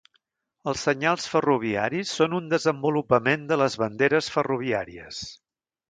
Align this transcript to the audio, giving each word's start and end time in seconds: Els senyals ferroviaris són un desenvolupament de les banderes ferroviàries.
Els 0.71 0.85
senyals 0.87 1.27
ferroviaris 1.33 2.13
són 2.21 2.35
un 2.39 2.49
desenvolupament 2.55 3.47
de 3.53 3.61
les 3.65 3.79
banderes 3.85 4.35
ferroviàries. 4.39 5.23